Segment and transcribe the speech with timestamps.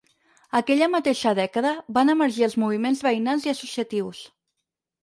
[0.59, 4.27] Aquella mateixa dècada, van emergir els moviments veïnals i associatius.